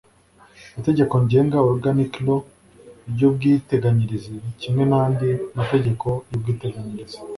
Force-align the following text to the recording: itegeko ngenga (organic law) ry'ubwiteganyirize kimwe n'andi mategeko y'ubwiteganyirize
itegeko 0.79 1.13
ngenga 1.23 1.57
(organic 1.71 2.11
law) 2.25 2.41
ry'ubwiteganyirize 3.11 4.33
kimwe 4.59 4.83
n'andi 4.89 5.27
mategeko 5.57 6.07
y'ubwiteganyirize 6.29 7.17